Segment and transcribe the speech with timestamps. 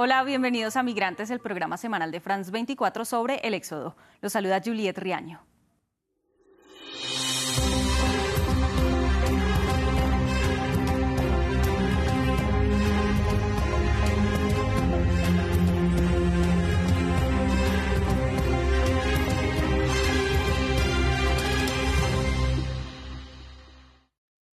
[0.00, 3.96] Hola, bienvenidos a Migrantes, el programa semanal de France 24 sobre el éxodo.
[4.20, 5.47] Los saluda Juliet Riaño.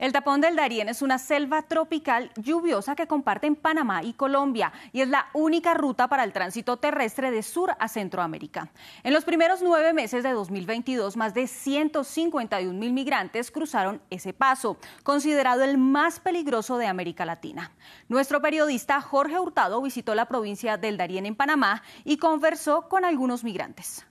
[0.05, 5.01] El tapón del Darién es una selva tropical lluviosa que comparten Panamá y Colombia y
[5.01, 8.71] es la única ruta para el tránsito terrestre de sur a Centroamérica.
[9.03, 14.77] En los primeros nueve meses de 2022, más de 151 mil migrantes cruzaron ese paso,
[15.05, 17.73] considerado el más peligroso de América Latina.
[18.07, 23.43] Nuestro periodista Jorge Hurtado visitó la provincia del Darién en Panamá y conversó con algunos
[23.43, 24.05] migrantes.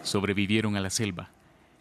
[0.00, 1.35] Sobrevivieron a la selva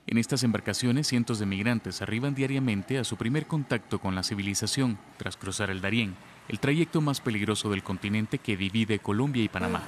[0.07, 4.99] en estas embarcaciones, cientos de migrantes arriban diariamente a su primer contacto con la civilización
[5.17, 6.15] tras cruzar el Darién,
[6.47, 9.81] el trayecto más peligroso del continente que divide Colombia y Panamá.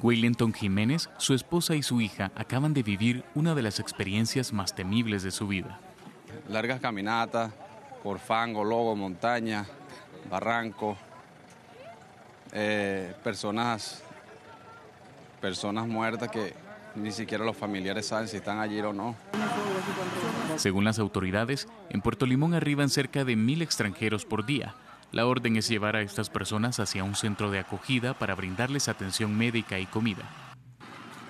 [0.00, 4.74] Wellington Jiménez, su esposa y su hija acaban de vivir una de las experiencias más
[4.74, 5.80] temibles de su vida.
[6.48, 7.52] Largas caminatas
[8.04, 9.66] por fango, lobo, montaña,
[10.30, 10.96] barranco,
[12.52, 14.02] eh, personas,
[15.40, 16.63] personas muertas que
[16.96, 19.16] ni siquiera los familiares saben si están allí o no.
[20.56, 24.74] Según las autoridades, en Puerto Limón arriban cerca de mil extranjeros por día.
[25.12, 29.36] La orden es llevar a estas personas hacia un centro de acogida para brindarles atención
[29.36, 30.24] médica y comida.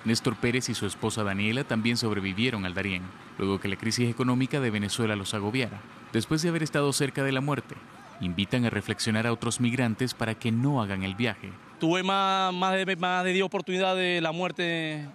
[0.05, 3.03] Néstor Pérez y su esposa Daniela también sobrevivieron al Darién,
[3.39, 5.81] luego que la crisis económica de Venezuela los agobiara.
[6.13, 7.75] Después de haber estado cerca de la muerte,
[8.21, 11.51] invitan a reflexionar a otros migrantes para que no hagan el viaje.
[11.79, 15.07] Tuve más, más, de, más de 10 oportunidades de la muerte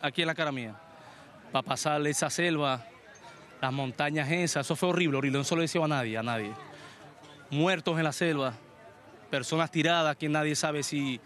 [0.00, 0.74] aquí en la cara mía,
[1.52, 2.84] para pasar esa selva,
[3.60, 6.52] las montañas esas, eso fue horrible, horrible, no se lo decía a nadie, a nadie.
[7.50, 8.54] Muertos en la selva,
[9.30, 11.20] personas tiradas que nadie sabe si,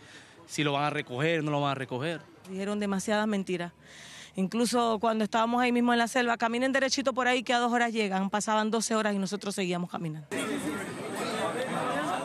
[0.47, 2.21] si lo van a recoger, no lo van a recoger.
[2.49, 3.73] Dijeron demasiadas mentiras.
[4.37, 7.73] Incluso cuando estábamos ahí mismo en la selva, caminen derechito por ahí que a dos
[7.73, 10.29] horas llegan, pasaban 12 horas y nosotros seguíamos caminando.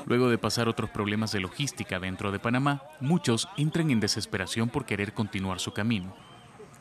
[0.05, 4.85] Luego de pasar otros problemas de logística dentro de Panamá, muchos entran en desesperación por
[4.85, 6.13] querer continuar su camino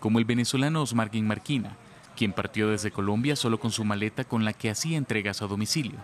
[0.04, 1.78] como el venezolano Osmarguín Marquina,
[2.14, 5.98] quien partió desde Colombia solo con su maleta con la que hacía entregas a domicilio.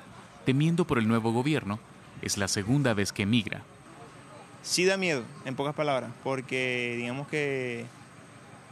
[0.47, 1.78] Temiendo por el nuevo gobierno,
[2.22, 3.60] es la segunda vez que emigra.
[4.62, 7.84] Sí da miedo, en pocas palabras, porque digamos que,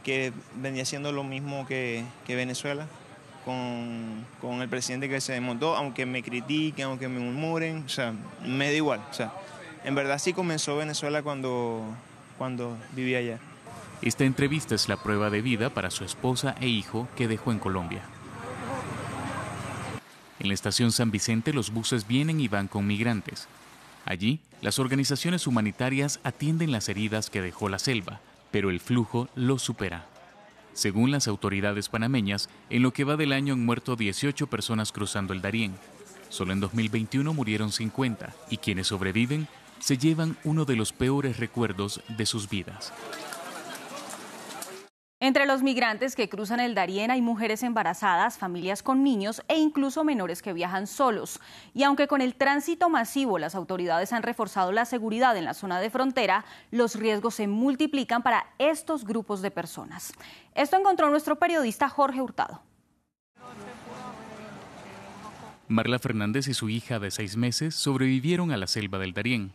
[0.03, 2.87] que venía siendo lo mismo que, Venezuela,
[3.45, 8.15] con, con, el presidente que se desmontó, aunque me critiquen, aunque me murmuren, o sea,
[8.43, 9.05] me da igual.
[9.11, 9.31] O sea,
[9.83, 11.83] en verdad sí comenzó Venezuela cuando,
[12.39, 13.39] cuando vivía allá.
[14.01, 17.59] Esta entrevista es la prueba de vida para su esposa e hijo que dejó en
[17.59, 18.01] Colombia.
[20.39, 23.49] En la estación San Vicente los buses vienen y van con migrantes.
[24.05, 28.21] Allí, las organizaciones humanitarias atienden las heridas que dejó la selva,
[28.51, 30.05] pero el flujo lo supera.
[30.73, 35.33] Según las autoridades panameñas, en lo que va del año han muerto 18 personas cruzando
[35.33, 35.75] el Darién.
[36.29, 39.49] Solo en 2021 murieron 50 y quienes sobreviven
[39.79, 42.93] se llevan uno de los peores recuerdos de sus vidas.
[45.29, 50.03] Entre los migrantes que cruzan el Darién hay mujeres embarazadas, familias con niños e incluso
[50.03, 51.39] menores que viajan solos.
[51.75, 55.79] Y aunque con el tránsito masivo las autoridades han reforzado la seguridad en la zona
[55.79, 60.13] de frontera, los riesgos se multiplican para estos grupos de personas.
[60.55, 62.63] Esto encontró nuestro periodista Jorge Hurtado.
[65.67, 69.51] Marla Fernández y su hija de seis meses sobrevivieron a la selva del Darién.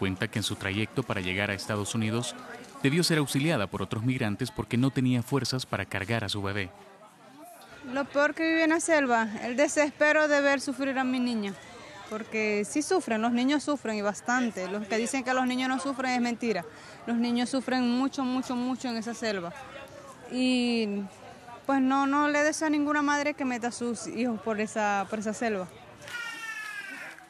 [0.00, 2.34] Cuenta que en su trayecto para llegar a Estados Unidos
[2.82, 6.70] debió ser auxiliada por otros migrantes porque no tenía fuerzas para cargar a su bebé.
[7.92, 11.54] Lo peor que vive en la selva, el desespero de ver sufrir a mi niña,
[12.10, 14.68] porque sí sufren, los niños sufren y bastante.
[14.68, 16.64] Los que dicen que los niños no sufren es mentira.
[17.06, 19.52] Los niños sufren mucho, mucho, mucho en esa selva.
[20.30, 21.02] Y
[21.66, 25.06] pues no, no le deseo a ninguna madre que meta a sus hijos por esa,
[25.08, 25.68] por esa selva.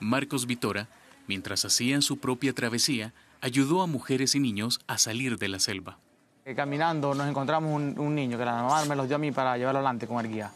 [0.01, 0.89] Marcos Vitora,
[1.27, 5.99] mientras hacían su propia travesía, ayudó a mujeres y niños a salir de la selva.
[6.45, 9.57] Eh, caminando nos encontramos un, niño que la mamá me los dio a mí para
[9.57, 10.51] llevarlo adelante con el guía.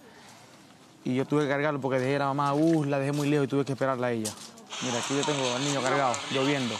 [1.04, 3.46] Y yo tuve que cargarlo porque dejé a la mamá, uh, la dejé muy lejos
[3.46, 4.32] y tuve que esperarla a ella.
[4.82, 6.74] Mira, aquí yo tengo al niño cargado, lloviendo.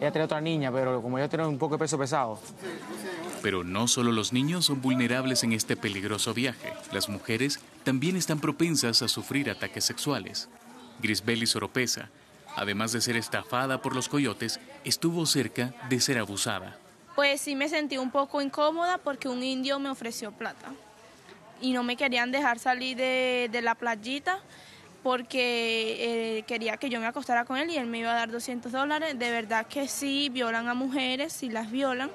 [0.00, 2.38] Ella tenía otra niña, pero como ella tiene un poco de peso pesado.
[3.40, 6.72] Pero no solo los niños son vulnerables en este peligroso viaje.
[6.92, 10.48] Las mujeres también están propensas a sufrir ataques sexuales.
[11.00, 12.10] Grisbeli Soropesa
[12.56, 16.76] Además de ser estafada por los coyotes, estuvo cerca de ser abusada.
[17.14, 20.72] Pues sí me sentí un poco incómoda porque un indio me ofreció plata
[21.60, 24.40] y no me querían dejar salir de, la playita
[25.02, 28.30] porque eh, quería que yo me acostara con él y él me iba a dar
[28.30, 29.18] 200 dólares.
[29.18, 32.10] De verdad que sí, violan a mujeres, si las violan.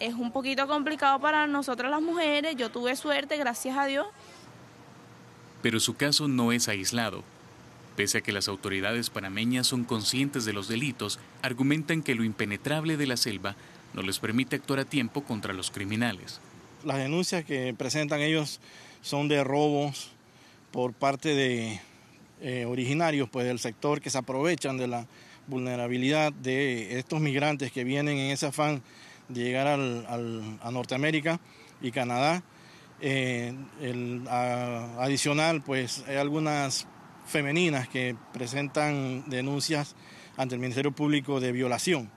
[0.00, 2.56] Es un poquito complicado para nosotras las mujeres.
[2.56, 4.06] Yo tuve suerte, gracias a Dios.
[5.62, 7.24] Pero su caso no es aislado.
[7.96, 12.96] Pese a que las autoridades panameñas son conscientes de los delitos, argumentan que lo impenetrable
[12.96, 13.56] de la selva
[13.92, 16.40] no les permite actuar a tiempo contra los criminales.
[16.84, 18.60] Las denuncias que presentan ellos
[19.00, 20.10] son de robos
[20.72, 21.80] por parte de
[22.40, 25.06] eh, originarios pues, del sector que se aprovechan de la
[25.46, 28.82] vulnerabilidad de estos migrantes que vienen en ese afán
[29.28, 31.40] de llegar a Norteamérica
[31.80, 32.42] y Canadá.
[33.00, 33.54] Eh,
[34.98, 36.86] adicional, pues hay algunas
[37.26, 39.94] femeninas que presentan denuncias
[40.36, 42.10] ante el Ministerio Público de violación.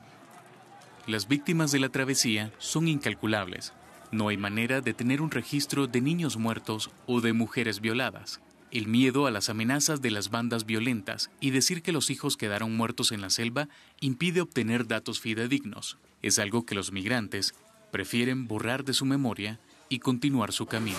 [1.06, 3.74] Las víctimas de la travesía son incalculables.
[4.12, 8.42] No hay manera de tener un registro de niños muertos o de mujeres violadas.
[8.71, 12.75] El miedo a las amenazas de las bandas violentas y decir que los hijos quedaron
[12.75, 13.69] muertos en la selva
[14.01, 15.98] impide obtener datos fidedignos.
[16.21, 17.54] Es algo que los migrantes
[17.92, 20.98] prefieren borrar de su memoria y continuar su camino.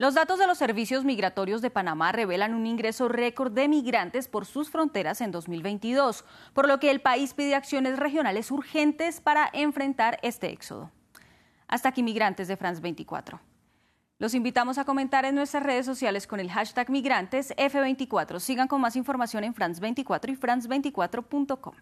[0.00, 4.46] Los datos de los servicios migratorios de Panamá revelan un ingreso récord de migrantes por
[4.46, 6.24] sus fronteras en 2022,
[6.54, 10.92] por lo que el país pide acciones regionales urgentes para enfrentar este éxodo.
[11.66, 13.40] Hasta aquí migrantes de France 24.
[14.20, 18.38] Los invitamos a comentar en nuestras redes sociales con el hashtag migrantes F24.
[18.38, 21.74] Sigan con más información en France 24 y France24.com.